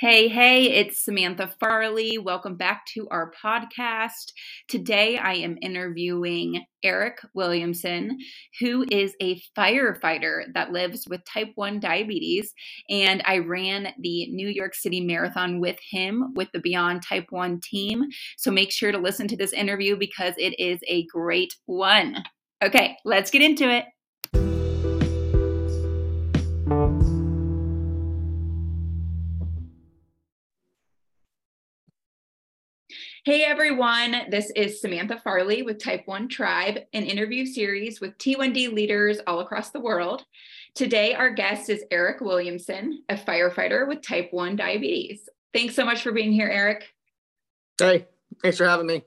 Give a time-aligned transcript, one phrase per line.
[0.00, 2.18] Hey, hey, it's Samantha Farley.
[2.18, 4.30] Welcome back to our podcast.
[4.68, 8.16] Today I am interviewing Eric Williamson,
[8.60, 12.54] who is a firefighter that lives with type 1 diabetes.
[12.88, 17.58] And I ran the New York City Marathon with him with the Beyond Type 1
[17.60, 18.04] team.
[18.36, 22.22] So make sure to listen to this interview because it is a great one.
[22.62, 23.84] Okay, let's get into it.
[33.28, 38.72] Hey everyone, this is Samantha Farley with Type 1 Tribe, an interview series with T1D
[38.72, 40.24] leaders all across the world.
[40.74, 45.28] Today, our guest is Eric Williamson, a firefighter with Type 1 diabetes.
[45.52, 46.88] Thanks so much for being here, Eric.
[47.78, 48.06] Hey,
[48.42, 49.04] thanks for having me.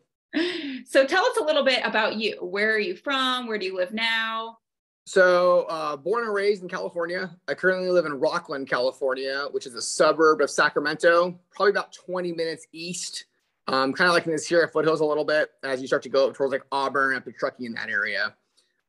[0.85, 2.38] So, tell us a little bit about you.
[2.41, 3.48] Where are you from?
[3.48, 4.59] Where do you live now?
[5.07, 7.35] So, uh, born and raised in California.
[7.48, 12.34] I currently live in Rocklin, California, which is a suburb of Sacramento, probably about 20
[12.34, 13.26] minutes east
[13.67, 16.09] um, kind of like in the Sierra foothills a little bit as you start to
[16.09, 18.34] go up towards like Auburn, up to Truckee in that area.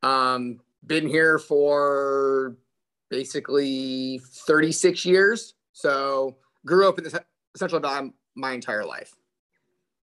[0.01, 2.57] Um, been here for
[3.09, 5.53] basically 36 years.
[5.71, 7.23] So grew up in the
[7.55, 9.13] Central Valley my entire life.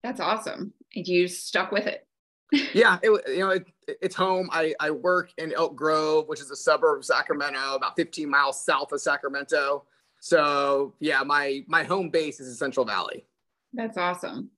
[0.02, 0.72] That's awesome.
[0.94, 2.06] And you stuck with it.
[2.74, 4.48] yeah, it, you know, it, it's home.
[4.52, 8.64] I, I work in Elk Grove, which is a suburb of Sacramento, about 15 miles
[8.64, 9.84] south of Sacramento.
[10.20, 13.26] So yeah, my my home base is the Central Valley.
[13.74, 14.50] That's awesome.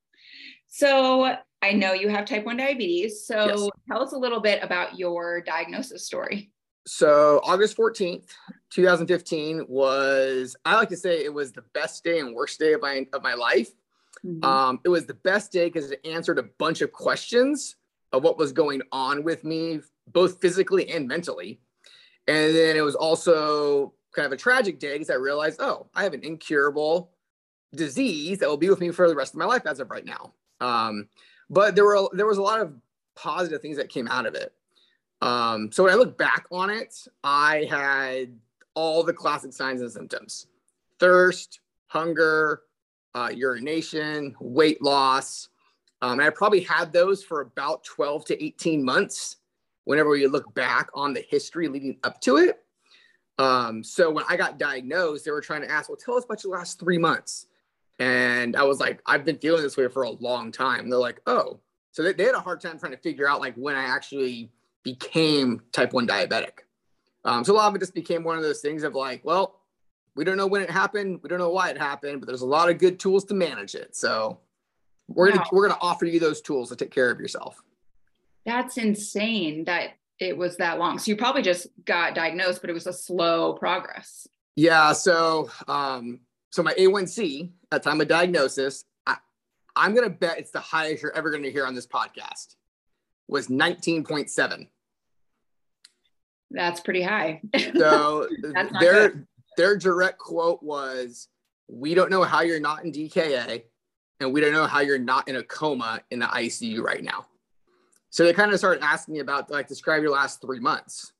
[0.69, 3.27] So I know you have type 1 diabetes.
[3.27, 3.69] So yes.
[3.89, 6.53] tell us a little bit about your diagnosis story.
[6.87, 8.29] So August 14th,
[8.71, 12.83] 2015 was, I like to say it was the best day and worst day of
[12.83, 13.71] my, of my life.
[14.25, 14.45] Mm-hmm.
[14.45, 17.77] Um, it was the best day because it answered a bunch of questions
[18.13, 21.61] of what was going on with me, both physically and mentally.
[22.29, 26.05] And then it was also kind of a tragic day because I realized, oh, I
[26.05, 27.13] have an incurable
[27.75, 30.05] disease that will be with me for the rest of my life as of right
[30.05, 30.33] now.
[30.61, 31.09] Um,
[31.51, 32.75] but there were there was a lot of
[33.15, 34.53] positive things that came out of it.
[35.23, 36.95] Um, so when I look back on it,
[37.25, 38.37] I had
[38.75, 40.47] all the classic signs and symptoms:
[40.99, 42.63] thirst, hunger,
[43.15, 45.49] uh, urination, weight loss.
[46.03, 49.37] Um, and I probably had those for about 12 to 18 months
[49.85, 52.63] whenever you look back on the history leading up to it.
[53.39, 56.43] Um, so when I got diagnosed, they were trying to ask, well, tell us about
[56.45, 57.47] your last three months.
[57.99, 60.81] And I was like, I've been feeling this way for a long time.
[60.81, 61.61] And they're like, oh,
[61.93, 64.51] so they, they had a hard time trying to figure out like when I actually
[64.83, 66.61] became type 1 diabetic.
[67.25, 69.61] Um, so a lot of it just became one of those things of like, well,
[70.15, 72.47] we don't know when it happened, we don't know why it happened, but there's a
[72.47, 73.97] lot of good tools to manage it.
[73.97, 74.39] So
[75.09, 77.63] we're gonna we're gonna offer you those tools to take care of yourself.
[78.45, 80.99] That's insane that it was that long.
[80.99, 84.27] So you probably just got diagnosed, but it was a slow progress.
[84.55, 84.93] Yeah.
[84.93, 86.21] So um,
[86.51, 89.17] so my A1C at time of diagnosis, I,
[89.75, 92.57] I'm going to bet it's the highest you're ever going to hear on this podcast
[93.29, 94.69] was 19.7.
[96.51, 97.43] That's pretty high.
[97.77, 98.29] So
[98.81, 99.27] their good.
[99.57, 101.29] their direct quote was,
[101.69, 103.65] "We don't know how you're not in DKA,
[104.21, 107.27] and we don't know how you're not in a coma in the ICU right now."
[108.11, 111.13] So they kind of started asking me about like describe your last three months.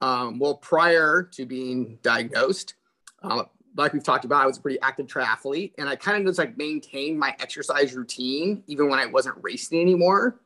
[0.00, 2.74] Um, well, prior to being diagnosed,
[3.22, 3.44] uh,
[3.76, 6.38] like we've talked about, I was a pretty active triathlete and I kind of just
[6.38, 10.40] like maintained my exercise routine even when I wasn't racing anymore.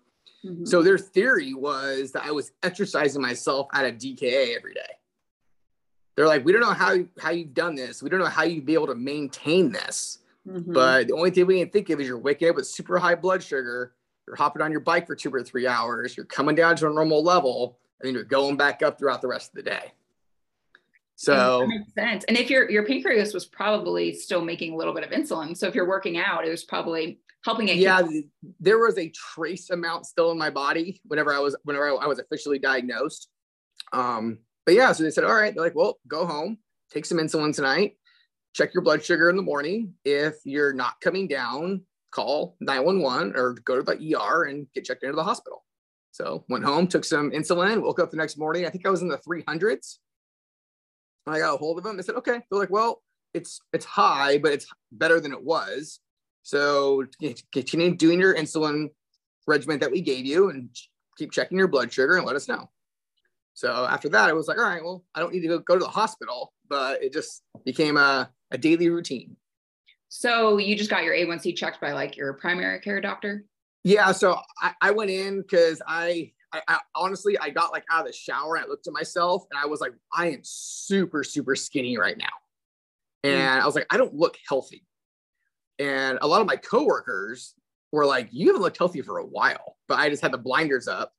[0.44, 0.64] Mm-hmm.
[0.64, 4.80] So their theory was that I was exercising myself out of DKA every day.
[6.14, 8.02] They're like, we don't know how how you've done this.
[8.02, 10.18] We don't know how you'd be able to maintain this.
[10.48, 10.72] Mm-hmm.
[10.72, 13.16] But the only thing we can think of is you're waking up with super high
[13.16, 13.92] blood sugar.
[14.26, 16.16] You're hopping on your bike for two or three hours.
[16.16, 19.28] You're coming down to a normal level, and then you're going back up throughout the
[19.28, 19.92] rest of the day.
[21.16, 22.24] So that makes sense.
[22.28, 25.66] And if your your pancreas was probably still making a little bit of insulin, so
[25.66, 27.78] if you're working out, it was probably helping it.
[27.78, 31.88] Yeah, keep- there was a trace amount still in my body whenever I was whenever
[31.88, 33.28] I was officially diagnosed.
[33.92, 36.58] Um, but yeah, so they said, all right, they're like, well, go home,
[36.92, 37.96] take some insulin tonight,
[38.54, 39.94] check your blood sugar in the morning.
[40.04, 45.02] If you're not coming down, call 911 or go to the ER and get checked
[45.02, 45.64] into the hospital.
[46.10, 48.66] So went home, took some insulin, woke up the next morning.
[48.66, 49.98] I think I was in the 300s
[51.26, 51.96] I got a hold of them.
[51.96, 52.40] They said, okay.
[52.50, 53.02] They're like, well,
[53.34, 56.00] it's it's high, but it's better than it was.
[56.42, 57.04] So
[57.52, 58.90] continue doing your insulin
[59.46, 60.68] regimen that we gave you and
[61.18, 62.70] keep checking your blood sugar and let us know.
[63.54, 65.74] So after that, I was like, all right, well, I don't need to go, go
[65.74, 69.36] to the hospital, but it just became a, a daily routine.
[70.08, 73.44] So you just got your A1C checked by like your primary care doctor?
[73.82, 74.12] Yeah.
[74.12, 78.06] So I, I went in because I I, I, honestly, I got like out of
[78.06, 81.56] the shower and I looked at myself and I was like, I am super, super
[81.56, 82.26] skinny right now.
[83.24, 83.34] Mm.
[83.34, 83.62] And.
[83.62, 84.86] I was like, I don't look healthy.
[85.78, 87.54] And a lot of my coworkers
[87.92, 89.76] were like, You haven't looked healthy for a while.
[89.88, 91.12] But I just had the blinders up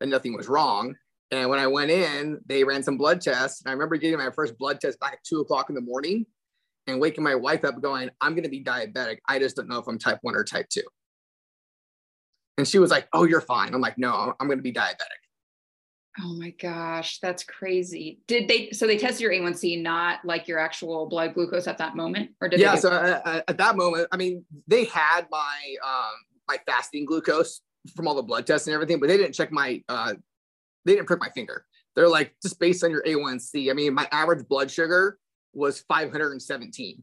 [0.00, 0.94] and nothing was wrong.
[1.30, 3.62] And when I went in, they ran some blood tests.
[3.62, 6.26] And I remember getting my first blood test back at two o'clock in the morning
[6.86, 9.18] and waking my wife up going, I'm going to be diabetic.
[9.26, 10.82] I just don't know if I'm type one or type two.
[12.56, 13.74] And she was like, Oh, you're fine.
[13.74, 15.24] I'm like, No, I'm going to be diabetic.
[16.22, 18.20] Oh my gosh, that's crazy.
[18.28, 21.96] Did they, so they tested your A1C, not like your actual blood glucose at that
[21.96, 22.30] moment?
[22.40, 26.12] Or did yeah, so uh, uh, at that moment, I mean, they had my, um,
[26.46, 27.62] my fasting glucose
[27.96, 30.14] from all the blood tests and everything, but they didn't check my, uh,
[30.84, 31.64] they didn't prick my finger.
[31.96, 33.70] They're like, just based on your A1C.
[33.70, 35.18] I mean, my average blood sugar
[35.52, 37.02] was 517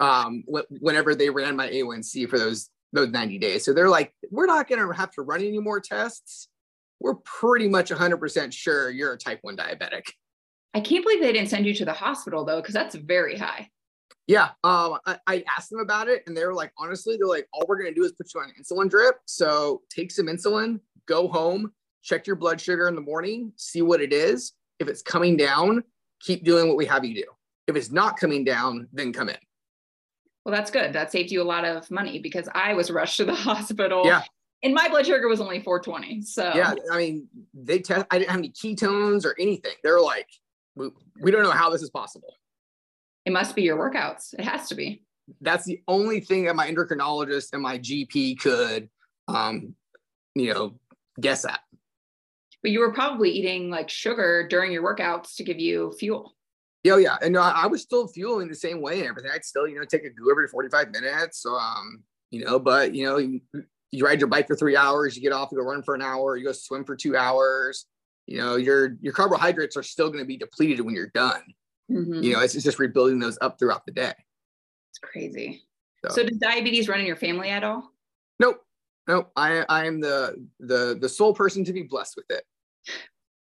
[0.00, 0.44] um,
[0.80, 3.64] whenever they ran my A1C for those those 90 days.
[3.64, 6.48] So they're like, we're not going to have to run any more tests.
[7.00, 10.02] We're pretty much 100% sure you're a type 1 diabetic.
[10.74, 13.68] I can't believe they didn't send you to the hospital though, because that's very high.
[14.26, 14.50] Yeah.
[14.64, 17.64] Um, I, I, asked them about it and they were like, honestly, they're like, all
[17.68, 19.16] we're going to do is put you on an insulin drip.
[19.26, 21.72] So take some insulin, go home,
[22.02, 24.52] check your blood sugar in the morning, see what it is.
[24.78, 25.82] If it's coming down,
[26.20, 27.24] keep doing what we have you do.
[27.66, 29.36] If it's not coming down, then come in.
[30.44, 30.92] Well, that's good.
[30.92, 34.02] That saved you a lot of money because I was rushed to the hospital.
[34.04, 34.22] Yeah.
[34.64, 36.22] And my blood sugar was only 420.
[36.22, 38.06] So yeah, I mean, they test.
[38.10, 39.72] I didn't have any ketones or anything.
[39.82, 40.28] They're like,
[40.76, 40.90] we,
[41.20, 42.34] we don't know how this is possible.
[43.24, 44.34] It must be your workouts.
[44.34, 45.02] It has to be.
[45.40, 48.88] That's the only thing that my endocrinologist and my GP could,
[49.28, 49.74] um,
[50.34, 50.74] you know,
[51.20, 51.60] guess at.
[52.62, 56.34] But you were probably eating like sugar during your workouts to give you fuel.
[56.84, 59.30] Yeah, yeah, and uh, I was still fueling the same way and everything.
[59.32, 61.46] I'd still, you know, take a goo every forty-five minutes.
[61.46, 63.40] Um, you know, but you know, you,
[63.92, 66.02] you ride your bike for three hours, you get off, you go run for an
[66.02, 67.86] hour, you go swim for two hours.
[68.26, 71.42] You know, your your carbohydrates are still going to be depleted when you're done.
[71.90, 72.22] Mm-hmm.
[72.22, 74.14] You know, it's, it's just rebuilding those up throughout the day.
[74.90, 75.62] It's crazy.
[76.04, 77.92] So, so does diabetes run in your family at all?
[78.40, 78.60] Nope.
[79.06, 79.30] Nope.
[79.36, 82.44] I I am the the the sole person to be blessed with it.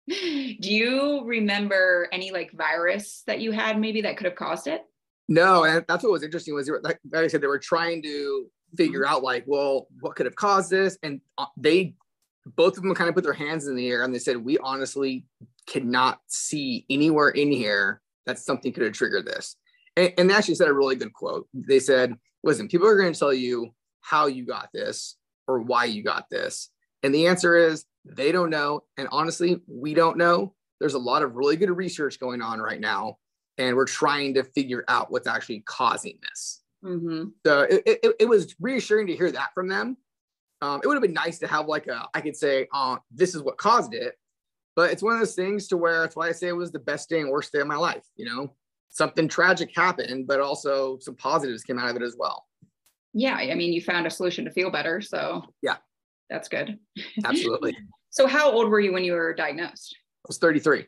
[0.61, 4.83] Do you remember any like virus that you had maybe that could have caused it?
[5.27, 8.47] No, and that's what was interesting was like, like I said, they were trying to
[8.77, 9.13] figure mm-hmm.
[9.13, 11.95] out like, well, what could have caused this, and uh, they
[12.55, 14.57] both of them kind of put their hands in the air and they said, we
[14.59, 15.25] honestly
[15.67, 19.55] cannot see anywhere in here that something could have triggered this.
[19.95, 21.47] And, and they actually said a really good quote.
[21.53, 22.13] They said,
[22.43, 23.71] listen, people are going to tell you
[24.01, 25.17] how you got this
[25.47, 26.69] or why you got this.
[27.03, 28.83] And the answer is they don't know.
[28.97, 30.53] And honestly, we don't know.
[30.79, 33.17] There's a lot of really good research going on right now,
[33.57, 36.61] and we're trying to figure out what's actually causing this.
[36.83, 37.29] Mm-hmm.
[37.45, 39.97] So it, it, it, was reassuring to hear that from them.
[40.61, 43.33] Um, it would have been nice to have like a, I could say, uh, this
[43.33, 44.13] is what caused it.
[44.75, 46.79] But it's one of those things to where it's why I say it was the
[46.79, 48.05] best day and worst day of my life.
[48.15, 48.53] You know,
[48.89, 52.45] something tragic happened, but also some positives came out of it as well.
[53.13, 53.35] Yeah.
[53.35, 55.01] I mean, you found a solution to feel better.
[55.01, 55.77] So yeah,
[56.29, 56.79] that's good.
[57.25, 57.77] Absolutely.
[58.09, 59.95] so how old were you when you were diagnosed?
[60.25, 60.77] I was 33.
[60.79, 60.87] 33.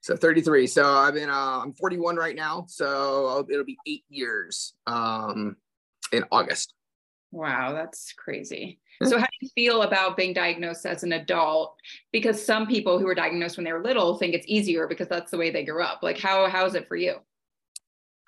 [0.00, 0.66] So 33.
[0.66, 2.64] So I've been, uh, I'm 41 right now.
[2.68, 5.56] So it'll be eight years um,
[6.12, 6.74] in August.
[7.30, 8.80] Wow, that's crazy.
[9.04, 11.76] So, how do you feel about being diagnosed as an adult?
[12.10, 15.30] Because some people who were diagnosed when they were little think it's easier because that's
[15.30, 16.02] the way they grew up.
[16.02, 17.16] Like, how how is it for you?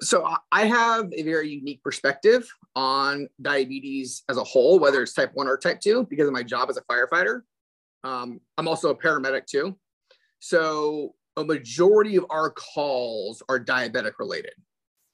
[0.00, 5.32] So I have a very unique perspective on diabetes as a whole, whether it's type
[5.34, 7.42] one or type two, because of my job as a firefighter.
[8.02, 9.76] Um, I'm also a paramedic too.
[10.38, 14.54] So a majority of our calls are diabetic related,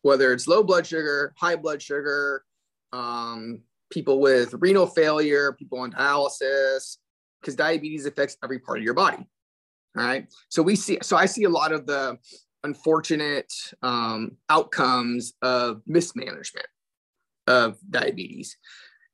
[0.02, 2.44] whether it's low blood sugar, high blood sugar,
[2.92, 6.98] um, people with renal failure, people on dialysis,
[7.40, 9.28] because diabetes affects every part of your body.
[9.98, 10.26] All right.
[10.48, 12.18] So we see, so I see a lot of the
[12.66, 16.66] unfortunate um, outcomes of mismanagement
[17.46, 18.56] of diabetes.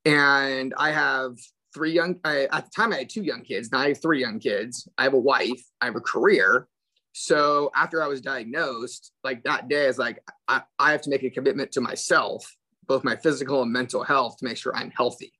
[0.06, 1.37] And I have
[1.75, 3.71] three young, I, at the time I had two young kids.
[3.71, 4.88] Now I have three young kids.
[4.99, 6.66] I have a wife, I have a career.
[7.12, 10.18] So after I was diagnosed, like that day is like,
[10.49, 12.50] I, I have to make a commitment to myself,
[12.87, 15.32] both my physical and mental health to make sure I'm healthy.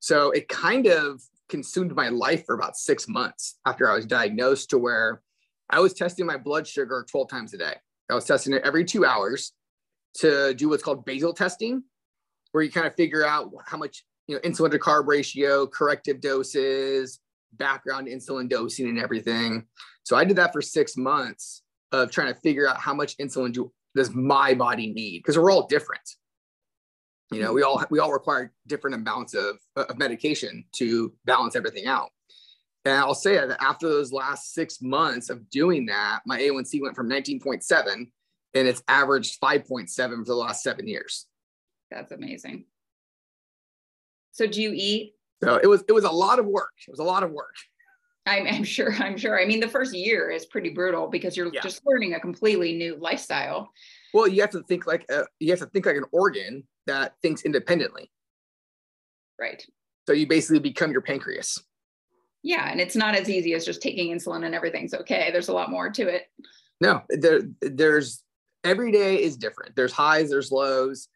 [0.00, 4.68] So it kind of consumed my life for about six months after I was diagnosed
[4.70, 5.22] to where
[5.70, 7.74] I was testing my blood sugar 12 times a day.
[8.10, 9.52] I was testing it every two hours
[10.14, 11.82] to do what's called basal testing,
[12.52, 16.20] where you kind of figure out how much you know insulin to carb ratio, corrective
[16.20, 17.20] doses,
[17.52, 19.66] background insulin dosing, and everything.
[20.04, 23.52] So I did that for six months of trying to figure out how much insulin
[23.52, 26.08] do, does my body need because we're all different.
[27.30, 31.86] You know, we all we all require different amounts of, of medication to balance everything
[31.86, 32.08] out.
[32.84, 36.96] And I'll say that after those last six months of doing that, my A1C went
[36.96, 38.10] from 19.7
[38.54, 41.26] and it's averaged 5.7 for the last seven years.
[41.90, 42.64] That's amazing.
[44.32, 45.14] So do you eat?
[45.42, 46.72] So it was it was a lot of work.
[46.86, 47.54] It was a lot of work.
[48.26, 48.92] I'm, I'm sure.
[48.98, 49.40] I'm sure.
[49.40, 51.60] I mean, the first year is pretty brutal because you're yeah.
[51.62, 53.70] just learning a completely new lifestyle.
[54.12, 57.14] Well, you have to think like a, you have to think like an organ that
[57.22, 58.10] thinks independently.
[59.40, 59.64] Right.
[60.06, 61.62] So you basically become your pancreas.
[62.42, 65.30] Yeah, and it's not as easy as just taking insulin and everything's okay.
[65.32, 66.30] There's a lot more to it.
[66.80, 68.22] No, there, there's
[68.64, 69.74] every day is different.
[69.74, 71.08] There's highs, there's lows.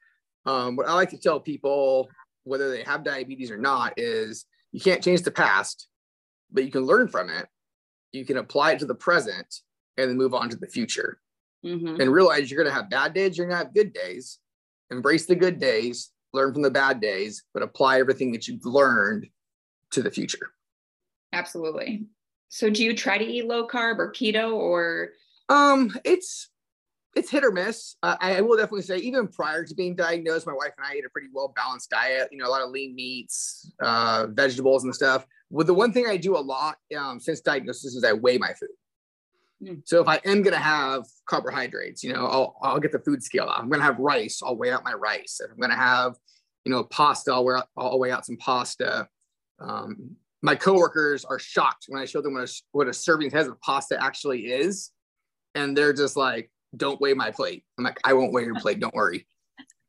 [0.47, 2.09] Um, what I like to tell people,
[2.45, 5.89] whether they have diabetes or not, is you can't change the past,
[6.51, 7.47] but you can learn from it.
[8.11, 9.55] You can apply it to the present
[9.97, 11.19] and then move on to the future.
[11.65, 12.01] Mm-hmm.
[12.01, 14.39] And realize you're going to have bad days, you're going to have good days.
[14.91, 19.29] Embrace the good days, learn from the bad days, but apply everything that you've learned
[19.93, 20.51] to the future.
[21.33, 22.07] Absolutely.
[22.49, 25.11] So do you try to eat low carb or keto or
[25.49, 26.51] um it's
[27.15, 27.97] it's hit or miss.
[28.03, 31.05] Uh, I will definitely say, even prior to being diagnosed, my wife and I ate
[31.05, 32.29] a pretty well balanced diet.
[32.33, 35.27] You know, a lot of lean meats, uh, vegetables, and stuff.
[35.51, 38.53] With the one thing I do a lot um, since diagnosis is I weigh my
[38.55, 38.71] food.
[39.63, 39.83] Mm.
[39.85, 43.23] So if I am going to have carbohydrates, you know, I'll, I'll get the food
[43.23, 43.61] scale out.
[43.61, 44.41] I'm going to have rice.
[44.43, 45.41] I'll weigh out my rice.
[45.45, 46.15] If I'm going to have,
[46.65, 49.09] you know, pasta, I'll, weigh out, I'll weigh out some pasta.
[49.61, 53.47] Um, my coworkers are shocked when I show them what a, what a serving size
[53.47, 54.91] of pasta actually is.
[55.55, 57.65] And they're just like, don't weigh my plate.
[57.79, 58.81] I'm like, I won't weigh your plate.
[58.81, 59.27] Don't worry.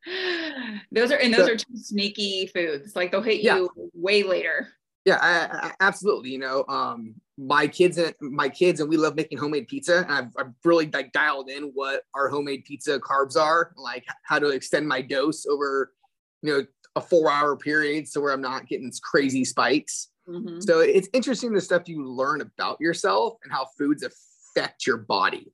[0.91, 2.95] those are, and those so, are two sneaky foods.
[2.95, 3.55] Like they'll hit yeah.
[3.55, 4.69] you way later.
[5.05, 6.29] Yeah, I, I, absolutely.
[6.29, 10.03] You know, um, my kids and my kids and we love making homemade pizza.
[10.03, 14.39] And I've, I've really like dialed in what our homemade pizza carbs are, like how
[14.39, 15.93] to extend my dose over,
[16.41, 18.07] you know, a four hour period.
[18.07, 20.09] So where I'm not getting these crazy spikes.
[20.27, 20.61] Mm-hmm.
[20.61, 25.51] So it's interesting the stuff you learn about yourself and how foods affect your body.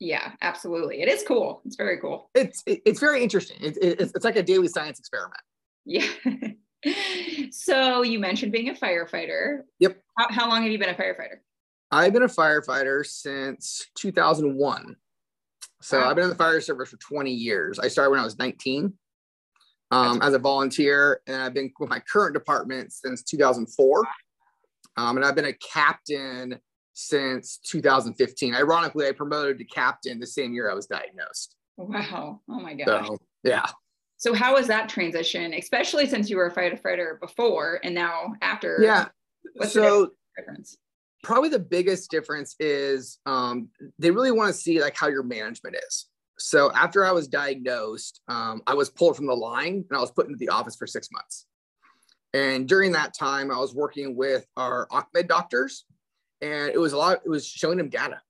[0.00, 1.00] Yeah, absolutely.
[1.00, 1.62] It is cool.
[1.64, 2.30] It's very cool.
[2.34, 3.58] It's it's very interesting.
[3.60, 5.40] It's it's, it's like a daily science experiment.
[5.84, 6.06] Yeah.
[7.52, 9.60] so you mentioned being a firefighter.
[9.78, 9.98] Yep.
[10.18, 11.38] How, how long have you been a firefighter?
[11.90, 14.96] I've been a firefighter since 2001.
[15.82, 16.08] So wow.
[16.08, 17.78] I've been in the fire service for 20 years.
[17.78, 18.92] I started when I was 19
[19.92, 24.02] um, as a volunteer, and I've been with my current department since 2004.
[24.96, 26.58] Um, and I've been a captain
[26.94, 28.54] since 2015.
[28.54, 31.56] Ironically, I promoted to captain the same year I was diagnosed.
[31.76, 32.40] Wow.
[32.48, 33.06] Oh my gosh.
[33.06, 33.66] So, yeah.
[34.16, 38.78] So how was that transition, especially since you were a firefighter before and now after?
[38.80, 39.08] Yeah.
[39.54, 40.06] What's so
[40.36, 40.76] the difference?
[41.22, 43.68] Probably the biggest difference is um,
[43.98, 46.06] they really want to see like how your management is.
[46.42, 50.10] So after I was diagnosed, um, I was pulled from the line and I was
[50.10, 51.46] put into the office for six months.
[52.34, 55.84] And during that time, I was working with our Ahmed doctors,
[56.40, 57.20] and it was a lot.
[57.24, 58.20] It was showing them data.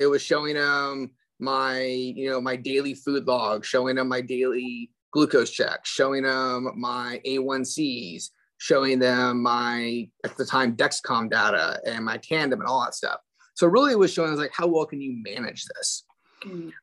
[0.00, 4.90] It was showing them my, you know, my daily food log, showing them my daily
[5.12, 12.04] glucose check, showing them my A1Cs, showing them my at the time Dexcom data and
[12.04, 13.20] my Tandem and all that stuff.
[13.54, 16.04] So really, it was showing us like how well can you manage this.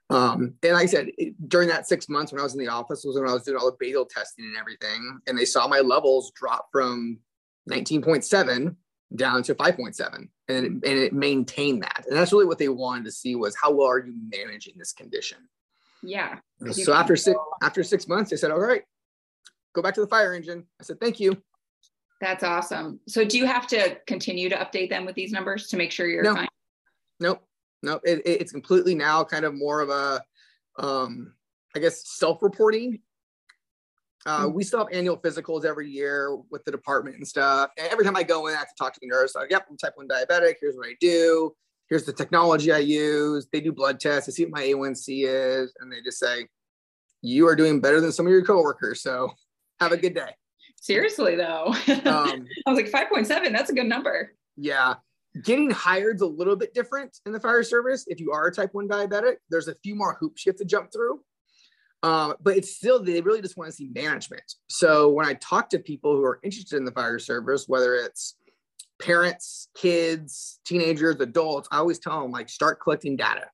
[0.09, 2.67] Um, and like I said, it, during that six months when I was in the
[2.67, 5.67] office was when I was doing all the basal testing and everything, and they saw
[5.67, 7.19] my levels drop from
[7.69, 8.75] 19.7
[9.15, 12.05] down to 5.7 and it, and it maintained that.
[12.07, 14.93] And that's really what they wanted to see was how well are you managing this
[14.93, 15.37] condition?
[16.01, 16.39] Yeah.
[16.71, 18.83] So after six after six months they said all right
[19.73, 20.65] go back to the fire engine.
[20.79, 21.41] I said thank you.
[22.21, 22.99] That's awesome.
[23.07, 26.07] So do you have to continue to update them with these numbers to make sure
[26.07, 26.35] you're no.
[26.35, 26.47] fine?
[27.19, 27.43] Nope
[27.83, 30.21] nope it, it, it's completely now kind of more of a
[30.77, 31.33] um
[31.75, 32.99] i guess self-reporting
[34.25, 34.53] uh, mm.
[34.53, 37.71] we still have annual physicals every year with the department and stuff.
[37.77, 39.35] And every time I go in, I have to talk to the nurse.
[39.35, 40.55] Like, yep, I'm type 1 diabetic.
[40.61, 41.55] Here's what I do.
[41.89, 43.47] Here's the technology I use.
[43.51, 44.29] They do blood tests.
[44.29, 45.73] I see what my A1C is.
[45.79, 46.47] And they just say,
[47.21, 49.01] you are doing better than some of your coworkers.
[49.01, 49.31] So
[49.79, 50.35] have a good day.
[50.81, 51.73] Seriously, though.
[52.05, 54.33] Um, I was like, 5.7, that's a good number.
[54.55, 54.95] Yeah.
[55.43, 58.05] Getting hired's a little bit different in the fire service.
[58.07, 60.65] If you are a type 1 diabetic, there's a few more hoops you have to
[60.65, 61.21] jump through.
[62.03, 64.43] Um, but it's still they really just want to see management.
[64.67, 68.35] So when I talk to people who are interested in the fire service, whether it's
[68.99, 73.45] parents, kids, teenagers, adults, I always tell them like start collecting data.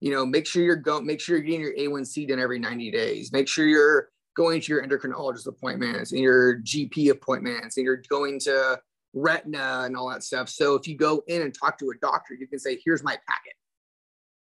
[0.00, 2.90] You know, make sure you're going, make sure you're getting your A1C done every 90
[2.90, 3.32] days.
[3.32, 8.38] Make sure you're going to your endocrinologist appointments and your GP appointments, and you're going
[8.40, 8.78] to
[9.14, 10.48] retina and all that stuff.
[10.48, 13.18] So if you go in and talk to a doctor, you can say, "Here's my
[13.26, 13.54] packet."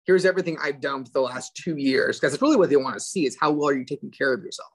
[0.05, 2.19] here's everything I've done for the last two years.
[2.19, 4.34] Because it's really what they want to see is how well are you taking care
[4.34, 4.72] of yourself.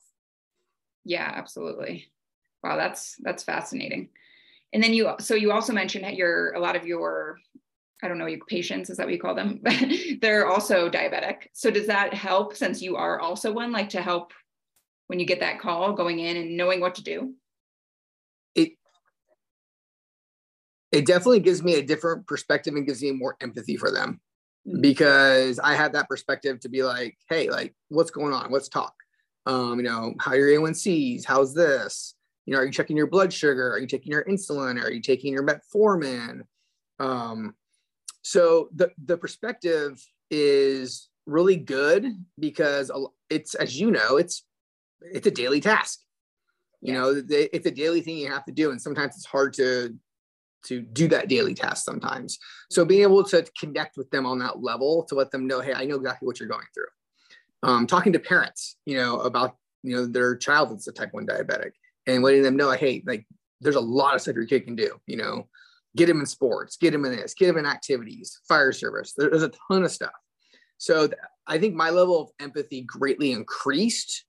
[1.04, 2.06] Yeah, absolutely.
[2.62, 4.10] Wow, that's that's fascinating.
[4.72, 7.38] And then you so you also mentioned that your a lot of your
[8.02, 9.60] I don't know, your patients, is that what you call them?
[10.22, 11.48] They're also diabetic.
[11.52, 14.32] So does that help since you are also one, like to help
[15.08, 17.34] when you get that call going in and knowing what to do?
[18.54, 18.72] It
[20.92, 24.20] it definitely gives me a different perspective and gives me more empathy for them
[24.66, 24.80] mm-hmm.
[24.80, 28.50] because I have that perspective to be like, hey, like what's going on?
[28.50, 28.94] Let's talk.
[29.46, 32.14] Um, you know, how your A1Cs, how's this?
[32.46, 33.72] You know, are you checking your blood sugar?
[33.72, 34.82] Are you taking your insulin?
[34.82, 36.42] Are you taking your metformin?
[36.98, 37.54] Um,
[38.22, 42.06] so the the perspective is really good
[42.38, 42.90] because
[43.28, 44.44] it's as you know it's
[45.00, 46.00] it's a daily task
[46.80, 49.94] you know it's a daily thing you have to do and sometimes it's hard to
[50.64, 52.38] to do that daily task sometimes
[52.70, 55.74] so being able to connect with them on that level to let them know hey
[55.74, 56.84] i know exactly what you're going through
[57.62, 61.26] um, talking to parents you know about you know their child that's a type 1
[61.26, 61.72] diabetic
[62.06, 63.26] and letting them know hey like
[63.60, 65.46] there's a lot of stuff your kid can do you know
[65.96, 69.14] get him in sports, get him in this, get him in activities, fire service.
[69.16, 70.12] There's a ton of stuff.
[70.78, 74.24] So th- I think my level of empathy greatly increased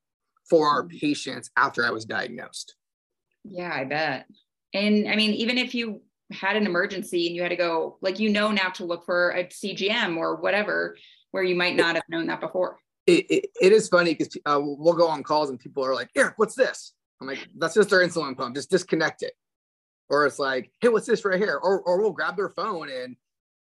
[0.50, 0.98] for our mm-hmm.
[0.98, 2.76] patients after I was diagnosed.
[3.44, 4.28] Yeah, I bet.
[4.74, 8.20] And I mean, even if you had an emergency and you had to go, like,
[8.20, 10.98] you know, now to look for a CGM or whatever,
[11.32, 12.78] where you might not have known that before.
[13.08, 16.10] It, it, it is funny because uh, we'll go on calls and people are like,
[16.16, 16.94] Eric, what's this?
[17.20, 18.56] I'm like, that's just our insulin pump.
[18.56, 19.34] Just disconnect it
[20.12, 21.56] or it's like, hey, what's this right here?
[21.56, 23.16] Or, or we'll grab their phone and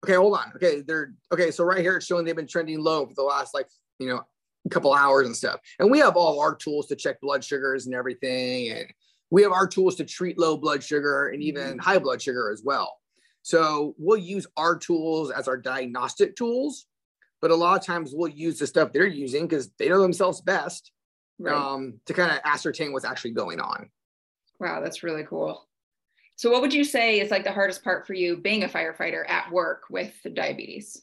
[0.04, 0.52] okay, hold on.
[0.54, 1.50] Okay, they're okay.
[1.50, 3.66] So right here it's showing they've been trending low for the last like,
[3.98, 4.22] you know,
[4.64, 5.60] a couple hours and stuff.
[5.80, 8.70] And we have all our tools to check blood sugars and everything.
[8.70, 8.86] And
[9.30, 11.78] we have our tools to treat low blood sugar and even mm-hmm.
[11.78, 12.98] high blood sugar as well.
[13.42, 16.86] So we'll use our tools as our diagnostic tools,
[17.40, 20.40] but a lot of times we'll use the stuff they're using because they know themselves
[20.40, 20.90] best
[21.38, 21.54] right.
[21.54, 23.88] um, to kind of ascertain what's actually going on.
[24.58, 25.66] Wow, that's really cool.
[26.36, 29.28] So, what would you say is like the hardest part for you being a firefighter
[29.28, 31.00] at work with diabetes?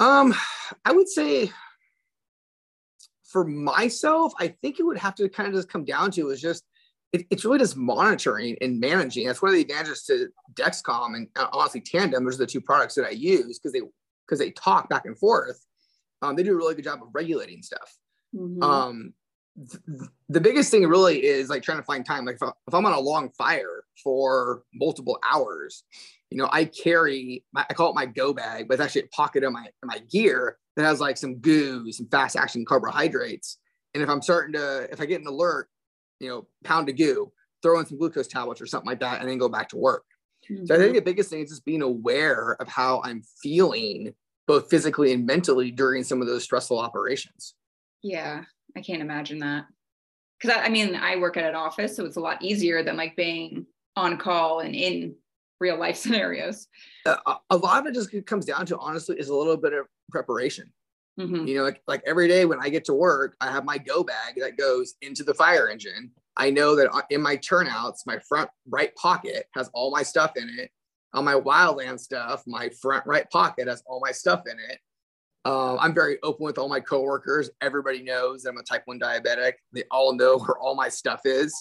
[0.00, 0.34] Um,
[0.84, 1.50] I would say
[3.24, 6.40] for myself, I think it would have to kind of just come down to is
[6.40, 6.64] just
[7.12, 9.26] it, it's really just monitoring and managing.
[9.26, 12.24] That's one of the advantages to Dexcom and uh, honestly Tandem.
[12.24, 13.82] Those are the two products that I use because they
[14.26, 15.64] because they talk back and forth.
[16.22, 17.96] Um, they do a really good job of regulating stuff.
[18.34, 18.62] Mm-hmm.
[18.62, 19.12] Um,
[20.28, 22.24] the biggest thing really is like trying to find time.
[22.24, 25.84] Like if, I, if I'm on a long fire for multiple hours,
[26.30, 29.08] you know, I carry, my, I call it my go bag, but it's actually a
[29.08, 33.58] pocket of my, my gear that has like some goo, some fast action carbohydrates.
[33.92, 35.68] And if I'm starting to, if I get an alert,
[36.22, 37.32] you know, pound of goo,
[37.62, 40.04] throw in some glucose tablets or something like that, and then go back to work.
[40.50, 40.66] Mm-hmm.
[40.66, 40.96] So I think mm-hmm.
[40.96, 44.14] the biggest thing is just being aware of how I'm feeling
[44.46, 47.54] both physically and mentally during some of those stressful operations.
[48.02, 48.42] Yeah.
[48.76, 49.66] I can't imagine that.
[50.40, 52.96] Because I, I mean, I work at an office, so it's a lot easier than
[52.96, 55.14] like being on call and in
[55.60, 56.66] real life scenarios.
[57.06, 59.86] Uh, a lot of it just comes down to honestly is a little bit of
[60.10, 60.72] preparation.
[61.18, 61.46] Mm-hmm.
[61.46, 64.02] You know, like, like every day when I get to work, I have my go
[64.02, 66.10] bag that goes into the fire engine.
[66.36, 70.32] I know that uh, in my turnouts, my front right pocket has all my stuff
[70.36, 70.70] in it.
[71.14, 74.78] On my wildland stuff, my front right pocket has all my stuff in it.
[75.44, 77.50] Uh, I'm very open with all my coworkers.
[77.60, 79.54] Everybody knows that I'm a type 1 diabetic.
[79.72, 81.54] They all know where all my stuff is.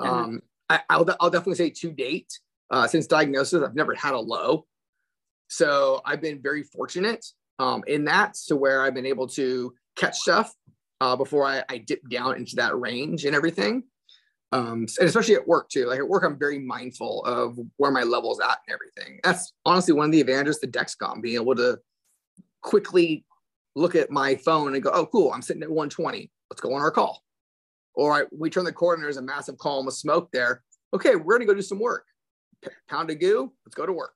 [0.00, 0.10] Mm-hmm.
[0.10, 2.38] Um, I, will I'll definitely say to date,
[2.70, 4.66] uh, since diagnosis, I've never had a low.
[5.48, 7.24] So I've been very fortunate
[7.58, 10.52] um, in that to where I've been able to catch stuff
[11.00, 13.84] uh, before I, I, dip down into that range and everything.
[14.52, 15.86] Um, and especially at work too.
[15.86, 19.20] Like at work, I'm very mindful of where my level's at and everything.
[19.24, 21.78] That's honestly one of the advantages to Dexcom, being able to
[22.62, 23.24] quickly
[23.74, 26.30] look at my phone and go, oh, cool, I'm sitting at 120.
[26.50, 27.22] Let's go on our call.
[27.94, 30.62] Or I, we turn the corner, there's a massive column of smoke there.
[30.92, 32.06] Okay, we're gonna go do some work.
[32.62, 34.14] P- pound of goo, let's go to work.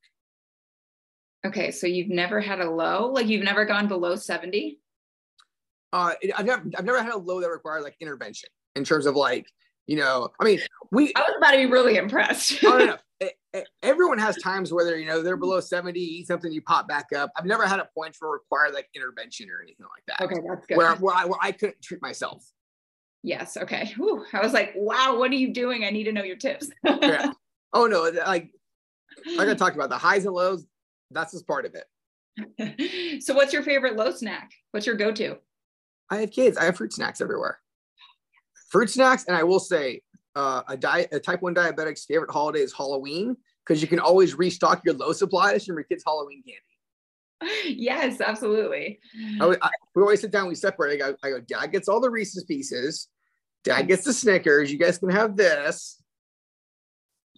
[1.47, 4.81] Okay, so you've never had a low, like you've never gone below 70?
[5.93, 9.15] Uh, I've never, I've never had a low that required like intervention in terms of
[9.17, 9.47] like,
[9.87, 11.13] you know, I mean, we.
[11.15, 12.63] I was about to be really impressed.
[12.65, 12.97] oh, no, no
[13.83, 17.07] everyone has times where they're you know they're below 70 eat something you pop back
[17.17, 20.41] up i've never had a point for require like intervention or anything like that okay
[20.47, 22.45] that's good where, where, I, where I couldn't treat myself
[23.23, 24.25] yes okay Whew.
[24.33, 27.33] i was like wow what are you doing i need to know your tips yeah.
[27.73, 28.51] oh no like
[29.37, 30.67] like i talked about the highs and lows
[31.11, 35.37] that's just part of it so what's your favorite low snack what's your go-to
[36.11, 37.59] i have kids i have fruit snacks everywhere
[38.71, 40.01] fruit snacks and i will say
[40.39, 44.37] uh, a, diet, a type 1 diabetic's favorite holiday is Halloween because you can always
[44.37, 46.63] restock your low supplies from your kids' Halloween candy.
[47.65, 48.99] Yes, absolutely.
[49.41, 50.95] I, I, we always sit down, we separate.
[50.95, 53.09] I go, I go, Dad gets all the Reese's pieces,
[53.63, 54.73] Dad gets the Snickers.
[54.73, 56.03] You guys can have this.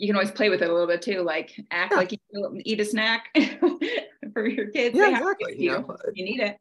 [0.00, 1.98] You can always play with it a little bit too, like act yeah.
[1.98, 3.28] like you eat a snack.
[4.32, 4.96] for your kids.
[4.96, 5.54] Yeah, exactly.
[5.58, 6.58] You, you, know, you need it.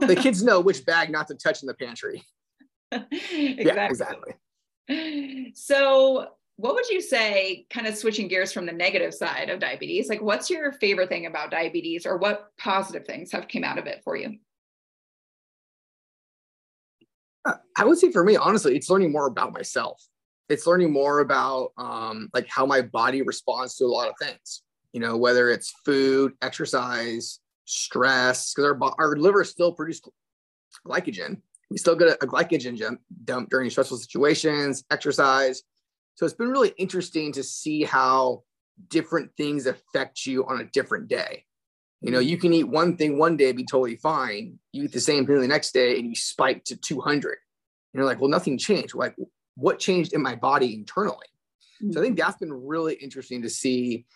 [0.00, 2.22] the kids know which bag not to touch in the pantry.
[2.92, 3.64] exactly.
[3.64, 5.52] Yeah, exactly.
[5.54, 10.08] So, what would you say, kind of switching gears from the negative side of diabetes?
[10.08, 13.86] Like, what's your favorite thing about diabetes, or what positive things have came out of
[13.86, 14.38] it for you?
[17.44, 20.02] Uh, I would say for me, honestly, it's learning more about myself.
[20.48, 24.62] It's learning more about um, like how my body responds to a lot of things.
[24.92, 30.02] You know, whether it's food, exercise, stress, because our our liver still produces
[30.86, 31.40] glycogen.
[31.70, 35.62] We still get a, glycogen dump during stressful situations, exercise.
[36.14, 38.44] So it's been really interesting to see how
[38.88, 41.44] different things affect you on a different day.
[42.02, 44.58] You know, you can eat one thing one day, be totally fine.
[44.72, 47.30] You eat the same thing the next day and you spike to 200.
[47.30, 47.38] And
[47.94, 48.94] you're like, well, nothing changed.
[48.94, 49.16] Like,
[49.56, 51.26] what changed in my body internally?
[51.82, 51.92] Mm-hmm.
[51.92, 54.06] So I think that's been really interesting to see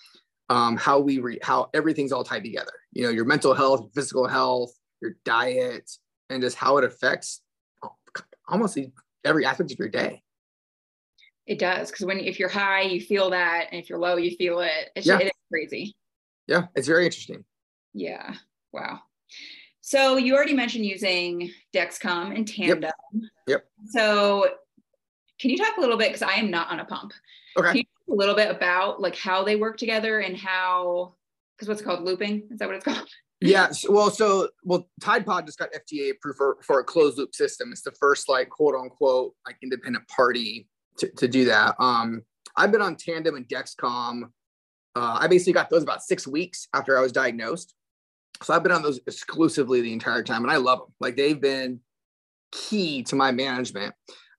[0.49, 2.73] um, how we re- how everything's all tied together.
[2.93, 5.91] You know, your mental health, physical health, your diet,
[6.29, 7.43] and just how it affects
[8.49, 8.79] almost
[9.25, 10.23] every aspect of your day.
[11.47, 14.37] It does because when if you're high, you feel that, and if you're low, you
[14.37, 14.91] feel it.
[14.95, 15.19] It's yeah.
[15.19, 15.97] it is crazy.
[16.47, 17.45] Yeah, it's very interesting.
[17.95, 18.35] Yeah.
[18.73, 19.01] Wow.
[19.81, 22.93] So you already mentioned using Dexcom and Tandem.
[23.13, 23.23] Yep.
[23.47, 23.65] yep.
[23.87, 24.49] So
[25.41, 27.13] can you talk a little bit because I am not on a pump.
[27.57, 27.69] Okay.
[27.69, 31.15] Can you talk a little bit about like how they work together and how
[31.57, 32.45] because what's called looping?
[32.51, 33.09] Is that what it's called?
[33.43, 33.73] Yeah.
[33.89, 37.73] Well, so well, Tidepool just got FDA approved for, for a closed loop system.
[37.73, 41.75] It's the first like quote unquote like independent party to, to do that.
[41.79, 42.21] Um,
[42.55, 44.25] I've been on Tandem and Dexcom.
[44.95, 47.73] Uh, I basically got those about six weeks after I was diagnosed.
[48.43, 50.95] So I've been on those exclusively the entire time, and I love them.
[51.01, 51.81] Like they've been
[52.53, 53.95] key to my management.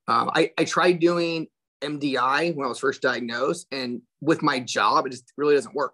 [0.07, 1.47] Um, I, I tried doing
[1.81, 5.93] MDI when I was first diagnosed, and with my job, it just really doesn't work.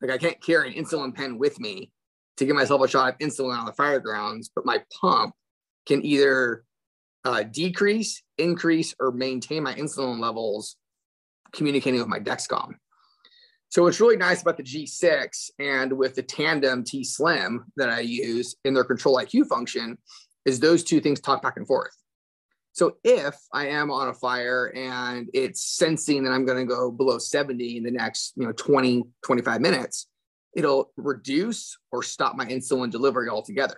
[0.00, 1.90] Like I can't carry an insulin pen with me
[2.36, 5.34] to give myself a shot of insulin on the fire grounds, but my pump
[5.86, 6.64] can either
[7.24, 10.76] uh, decrease, increase, or maintain my insulin levels
[11.52, 12.74] communicating with my Dexcom.
[13.68, 18.00] So what's really nice about the G6 and with the Tandem T Slim that I
[18.00, 19.96] use in their Control IQ function
[20.44, 21.96] is those two things talk back and forth.
[22.72, 26.90] So if I am on a fire and it's sensing that I'm going to go
[26.90, 30.08] below 70 in the next, you know, 20, 25 minutes,
[30.56, 33.76] it'll reduce or stop my insulin delivery altogether.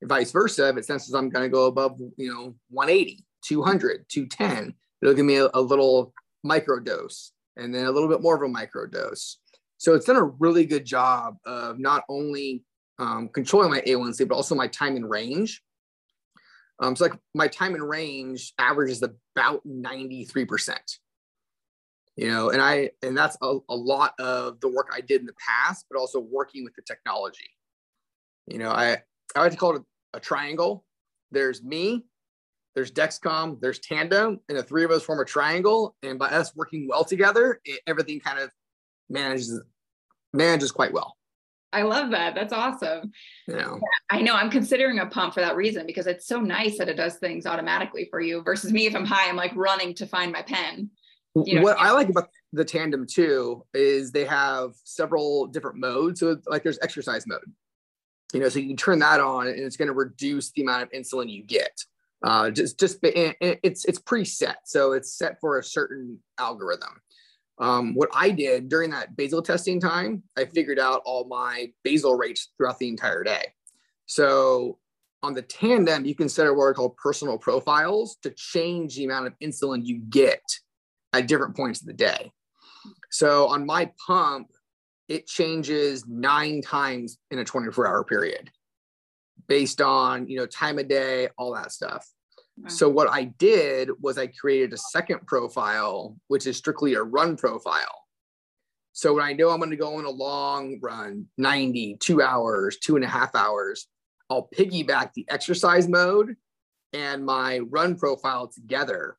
[0.00, 4.06] And vice versa, if it senses I'm going to go above, you know, 180, 200,
[4.08, 8.36] 210, it'll give me a, a little micro dose and then a little bit more
[8.36, 9.38] of a micro dose.
[9.76, 12.64] So it's done a really good job of not only
[12.98, 15.62] um, controlling my A1C, but also my time in range.
[16.80, 20.76] Um, so like my time in range averages about 93%.
[22.16, 25.26] You know, and I and that's a, a lot of the work I did in
[25.26, 27.48] the past, but also working with the technology.
[28.48, 28.98] You know, I
[29.36, 29.82] I like to call it
[30.14, 30.84] a, a triangle.
[31.30, 32.06] There's me,
[32.74, 35.96] there's Dexcom, there's Tandem, and the three of us form a triangle.
[36.02, 38.50] And by us working well together, it, everything kind of
[39.08, 39.60] manages
[40.32, 41.17] manages quite well.
[41.72, 42.34] I love that.
[42.34, 43.12] That's awesome.
[43.46, 43.80] Know.
[44.10, 46.94] I know I'm considering a pump for that reason because it's so nice that it
[46.94, 50.32] does things automatically for you versus me if I'm high, I'm like running to find
[50.32, 50.90] my pen.
[51.44, 56.20] You know, what I like about the tandem too is they have several different modes.
[56.20, 57.52] So like there's exercise mode.
[58.32, 60.82] You know, so you can turn that on and it's going to reduce the amount
[60.82, 61.72] of insulin you get
[62.22, 67.00] uh, just just it's it's preset, so it's set for a certain algorithm.
[67.60, 72.14] Um, what I did during that basal testing time, I figured out all my basal
[72.14, 73.52] rates throughout the entire day.
[74.06, 74.78] So
[75.22, 79.26] on the tandem, you can set what are called personal profiles to change the amount
[79.26, 80.42] of insulin you get
[81.12, 82.32] at different points of the day.
[83.10, 84.48] So on my pump,
[85.08, 88.50] it changes nine times in a 24 hour period
[89.48, 92.06] based on you know time of day all that stuff
[92.66, 92.96] so mm-hmm.
[92.96, 98.04] what i did was i created a second profile which is strictly a run profile.
[98.92, 102.78] So when i know i'm going to go on a long run 90 two hours
[102.78, 103.86] two and a half hours
[104.30, 106.34] i'll piggyback the exercise mode
[106.92, 109.16] and my run profile together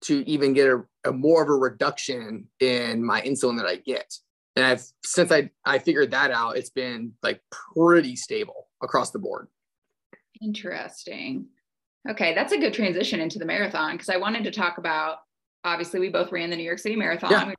[0.00, 4.14] to even get a, a more of a reduction in my insulin that i get.
[4.56, 9.18] And i've since i i figured that out it's been like pretty stable across the
[9.18, 9.48] board.
[10.40, 11.46] Interesting.
[12.08, 15.18] Okay, that's a good transition into the marathon because I wanted to talk about
[15.64, 17.30] obviously we both ran the New York City Marathon.
[17.30, 17.52] Yeah.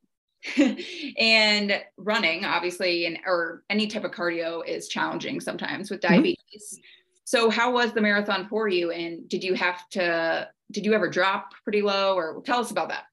[1.20, 6.14] and running obviously and or any type of cardio is challenging sometimes with mm-hmm.
[6.14, 6.40] diabetes.
[6.56, 6.82] Mm-hmm.
[7.26, 11.10] So how was the marathon for you and did you have to did you ever
[11.10, 13.04] drop pretty low or tell us about that?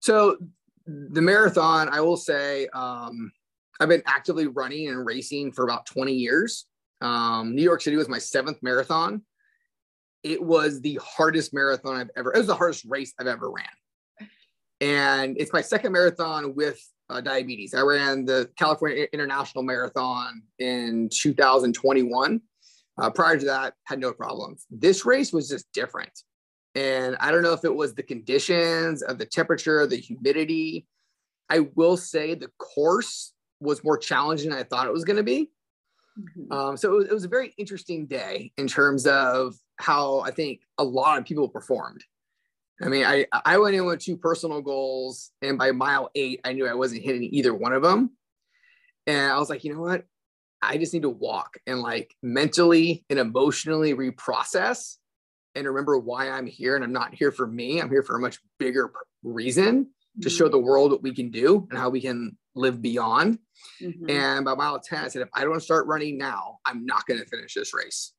[0.00, 0.38] So
[0.86, 3.30] the marathon, I will say um
[3.78, 6.66] I've been actively running and racing for about 20 years.
[7.00, 9.22] Um, New York City was my seventh marathon.
[10.22, 12.32] It was the hardest marathon I've ever.
[12.34, 14.28] It was the hardest race I've ever ran,
[14.80, 17.74] and it's my second marathon with uh, diabetes.
[17.74, 22.40] I ran the California International Marathon in 2021.
[22.98, 24.66] Uh, prior to that, had no problems.
[24.70, 26.12] This race was just different,
[26.74, 30.86] and I don't know if it was the conditions of the temperature, the humidity.
[31.48, 35.22] I will say the course was more challenging than I thought it was going to
[35.22, 35.50] be.
[36.18, 36.52] Mm-hmm.
[36.52, 40.30] Um, so it was, it was, a very interesting day in terms of how I
[40.30, 42.04] think a lot of people performed.
[42.82, 46.54] I mean, I, I went in with two personal goals, and by mile eight, I
[46.54, 48.10] knew I wasn't hitting either one of them.
[49.06, 50.04] And I was like, you know what?
[50.62, 54.96] I just need to walk and like mentally and emotionally reprocess
[55.54, 56.74] and remember why I'm here.
[56.74, 59.88] And I'm not here for me, I'm here for a much bigger reason
[60.22, 60.52] to show mm-hmm.
[60.52, 63.38] the world what we can do and how we can live beyond.
[63.80, 64.10] Mm-hmm.
[64.10, 67.20] And by mile 10, I said, if I don't start running now, I'm not going
[67.20, 68.12] to finish this race.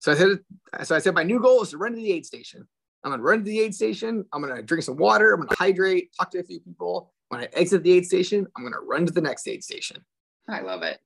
[0.00, 0.38] So I said,
[0.84, 2.66] so I said, my new goal is to run to the aid station.
[3.04, 4.24] I'm going to run to the aid station.
[4.32, 5.32] I'm going to drink some water.
[5.32, 7.12] I'm going to hydrate, talk to a few people.
[7.28, 10.04] When I exit the aid station, I'm going to run to the next aid station.
[10.48, 10.98] I love it.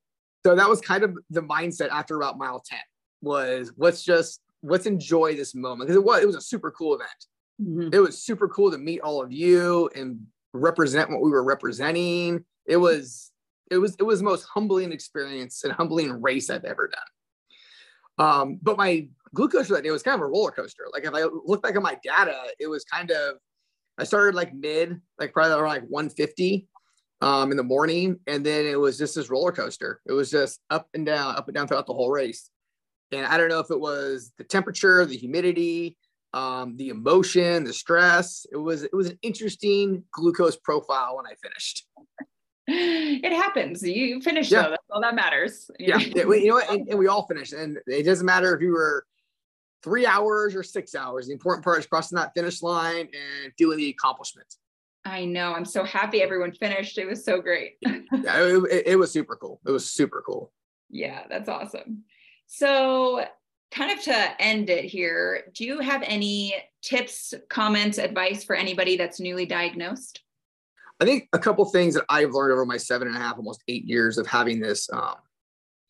[0.44, 2.78] So that was kind of the mindset after about mile 10
[3.22, 5.88] was let's just, let's enjoy this moment.
[5.88, 7.10] Because it was, it was a super cool event.
[7.60, 7.88] Mm-hmm.
[7.92, 12.44] It was super cool to meet all of you and represent what we were representing.
[12.66, 13.30] It was
[13.70, 17.00] it was it was the most humbling experience and humbling race I've ever done.
[18.18, 20.86] Um, but my glucose for that day was kind of a roller coaster.
[20.92, 23.36] Like if I look back at my data, it was kind of
[23.98, 26.66] I started like mid, like probably around like 150
[27.20, 30.00] um, in the morning, and then it was just this roller coaster.
[30.06, 32.50] It was just up and down, up and down throughout the whole race.
[33.12, 35.98] And I don't know if it was the temperature, the humidity,
[36.32, 38.46] um, the emotion, the stress.
[38.50, 41.86] It was it was an interesting glucose profile when I finished.
[43.24, 43.82] It happens.
[43.82, 44.62] You finish yeah.
[44.62, 44.70] though.
[44.70, 45.70] That's all that matters.
[45.78, 46.70] Yeah, yeah you know what?
[46.70, 49.04] And, and, we all finished, and it doesn't matter if you were
[49.82, 51.26] three hours or six hours.
[51.26, 54.46] The important part is crossing that finish line and feeling the accomplishment.
[55.04, 55.52] I know.
[55.52, 56.96] I'm so happy everyone finished.
[56.98, 57.76] It was so great.
[57.82, 59.60] yeah, it, it, it was super cool.
[59.66, 60.52] It was super cool.
[60.88, 62.04] Yeah, that's awesome.
[62.46, 63.24] So
[63.72, 68.96] kind of to end it here, do you have any tips, comments, advice for anybody
[68.96, 70.22] that's newly diagnosed?
[71.02, 73.64] I think a couple things that I've learned over my seven and a half, almost
[73.66, 75.16] eight years of having this um,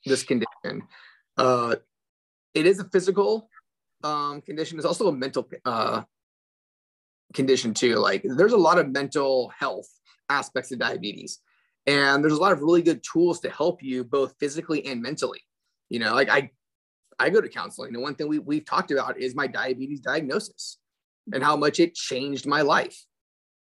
[0.07, 0.89] this condition.
[1.37, 1.77] Uh,
[2.55, 3.51] it is a physical
[4.03, 4.79] um, condition.
[4.79, 6.05] It's also a mental uh,
[7.35, 7.97] condition too.
[7.97, 9.87] Like there's a lot of mental health
[10.31, 11.41] aspects of diabetes,
[11.87, 15.43] and there's a lot of really good tools to help you both physically and mentally.
[15.91, 16.53] You know, like I
[17.19, 17.93] I go to counseling.
[17.93, 20.79] And one thing we, we've talked about is my diabetes diagnosis
[21.35, 22.99] and how much it changed my life.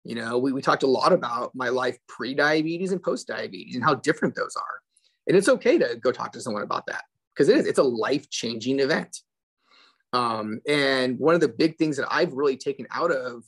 [0.06, 3.74] You know, we, we talked a lot about my life pre diabetes and post diabetes
[3.74, 4.80] and how different those are.
[5.26, 7.84] And it's okay to go talk to someone about that because it is, it's a
[7.84, 9.18] life changing event.
[10.12, 13.42] Um, and one of the big things that I've really taken out of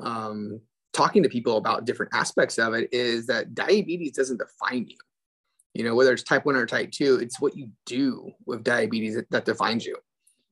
[0.00, 0.60] um,
[0.92, 4.96] talking to people about different aspects of it is that diabetes doesn't define you
[5.74, 9.14] you know whether it's type 1 or type 2 it's what you do with diabetes
[9.14, 9.94] that, that defines you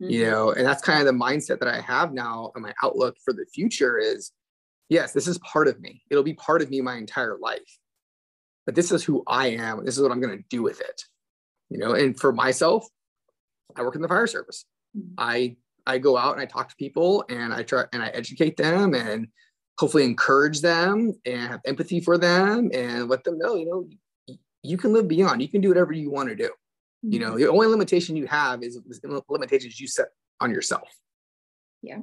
[0.01, 0.11] mm-hmm.
[0.11, 3.17] you know and that's kind of the mindset that i have now and my outlook
[3.23, 4.33] for the future is
[4.91, 7.79] yes this is part of me it'll be part of me my entire life
[8.67, 11.03] but this is who i am this is what i'm going to do with it
[11.71, 12.87] you know and for myself
[13.77, 15.15] i work in the fire service mm-hmm.
[15.17, 18.59] i i go out and i talk to people and i try and i educate
[18.59, 19.29] them and
[19.79, 23.89] hopefully encourage them and have empathy for them and let them know you know
[24.63, 25.43] you can live beyond.
[25.43, 26.51] You can do whatever you want to do.
[27.03, 27.41] You know, mm-hmm.
[27.41, 28.79] the only limitation you have is
[29.29, 30.09] limitations you set
[30.41, 30.89] on yourself.
[31.83, 32.01] Yeah.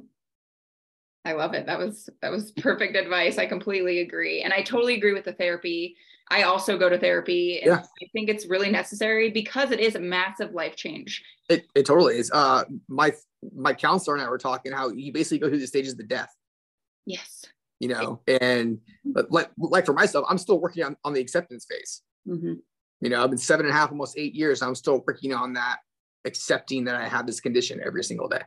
[1.24, 1.66] I love it.
[1.66, 3.38] That was that was perfect advice.
[3.38, 4.42] I completely agree.
[4.42, 5.96] And I totally agree with the therapy.
[6.30, 7.78] I also go to therapy and yeah.
[7.78, 11.22] I think it's really necessary because it is a massive life change.
[11.48, 12.30] It, it totally is.
[12.32, 13.12] Uh my
[13.54, 16.04] my counselor and I were talking how you basically go through the stages of the
[16.04, 16.34] death.
[17.06, 17.44] Yes.
[17.80, 21.66] You know, and but like like for myself, I'm still working on, on the acceptance
[21.70, 22.02] phase.
[22.26, 22.54] Mm-hmm.
[23.00, 24.62] You know, I've been seven and a half, almost eight years.
[24.62, 25.78] I'm still working on that,
[26.24, 28.42] accepting that I have this condition every single day.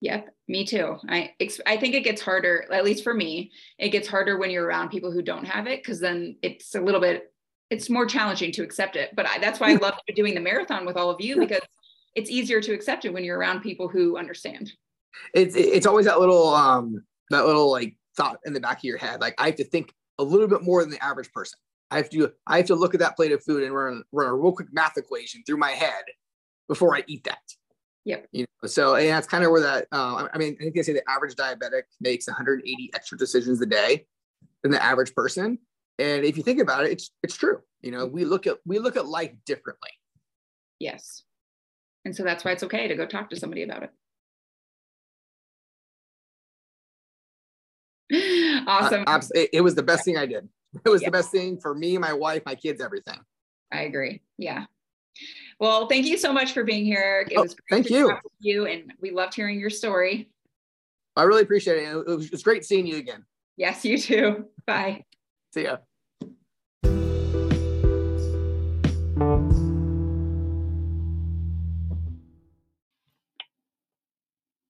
[0.00, 0.96] Yep, me too.
[1.08, 1.32] I
[1.66, 3.50] I think it gets harder, at least for me.
[3.78, 6.80] It gets harder when you're around people who don't have it, because then it's a
[6.80, 7.32] little bit,
[7.70, 9.10] it's more challenging to accept it.
[9.16, 11.62] But I, that's why I love doing the marathon with all of you because
[12.14, 14.72] it's easier to accept it when you're around people who understand.
[15.32, 18.98] It's it's always that little um that little like thought in the back of your
[18.98, 21.58] head, like I have to think a little bit more than the average person.
[21.90, 24.28] I have to I have to look at that plate of food and run run
[24.28, 26.04] a real quick math equation through my head
[26.68, 27.38] before I eat that.
[28.04, 28.28] Yep.
[28.32, 29.86] You know, so and that's kind of where that.
[29.90, 33.66] Uh, I mean, I think they say the average diabetic makes 180 extra decisions a
[33.66, 34.06] day
[34.62, 35.58] than the average person.
[35.98, 37.60] And if you think about it, it's it's true.
[37.80, 39.90] You know, we look at we look at life differently.
[40.78, 41.22] Yes.
[42.04, 43.90] And so that's why it's okay to go talk to somebody about it.
[48.66, 49.04] Awesome.
[49.06, 49.20] Uh,
[49.52, 50.48] it was the best thing I did.
[50.84, 51.08] It was yeah.
[51.08, 53.18] the best thing for me, my wife, my kids, everything.
[53.70, 54.22] I agree.
[54.38, 54.64] Yeah.
[55.60, 57.26] Well, thank you so much for being here.
[57.30, 58.12] It oh, was thank you.
[58.40, 60.30] you, and we loved hearing your story.
[61.16, 61.88] I really appreciate it.
[61.88, 63.24] It was, it was great seeing you again.
[63.56, 64.46] Yes, you too.
[64.66, 65.04] Bye.
[65.52, 65.76] See ya.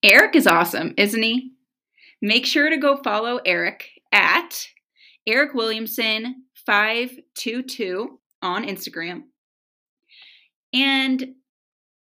[0.03, 1.53] Eric is awesome, isn't he?
[2.20, 4.66] Make sure to go follow Eric at
[5.27, 9.23] Eric Williamson 522 on Instagram.
[10.75, 11.25] And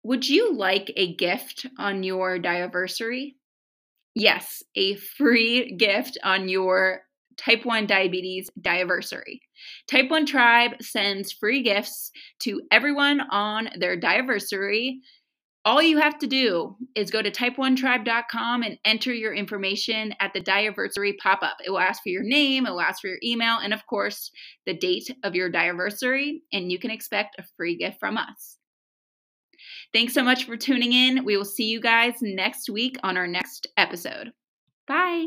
[0.04, 3.36] would you like a gift on your Diaversary?
[4.16, 7.02] Yes, a free gift on your
[7.38, 9.40] type 1 diabetes Diaversary.
[9.90, 14.96] Type 1 Tribe sends free gifts to everyone on their Diaversary
[15.66, 20.40] all you have to do is go to type1tribe.com and enter your information at the
[20.40, 21.58] Diaversary pop up.
[21.66, 24.32] It will ask for your name, it will ask for your email, and of course,
[24.68, 28.58] the date of your Diaversary, and you can expect a free gift from us.
[29.92, 31.26] Thanks so much for tuning in.
[31.26, 34.32] We will see you guys next week on our next episode.
[34.88, 35.26] Bye.